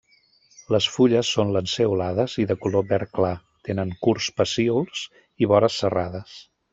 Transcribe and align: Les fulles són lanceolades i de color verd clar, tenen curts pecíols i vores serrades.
Les 0.75 0.85
fulles 0.93 1.27
són 1.35 1.51
lanceolades 1.57 2.37
i 2.45 2.47
de 2.53 2.57
color 2.63 2.87
verd 2.93 3.13
clar, 3.19 3.33
tenen 3.69 3.91
curts 4.07 4.31
pecíols 4.41 5.05
i 5.45 5.51
vores 5.57 5.77
serrades. 5.83 6.35